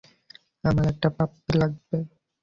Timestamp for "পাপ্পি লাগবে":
1.17-1.97